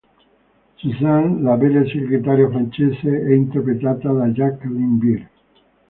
[0.77, 5.29] Suzanne, la bella segretaria francese, è interpretata da Jacqueline Beer.